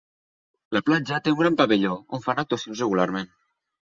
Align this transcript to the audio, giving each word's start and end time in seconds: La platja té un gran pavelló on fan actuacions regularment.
La 0.77 0.79
platja 0.85 1.19
té 1.27 1.33
un 1.33 1.37
gran 1.41 1.57
pavelló 1.59 1.91
on 2.19 2.23
fan 2.29 2.41
actuacions 2.45 2.81
regularment. 2.85 3.31